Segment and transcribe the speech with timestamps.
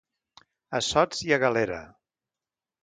[0.79, 1.81] Assots i a galera.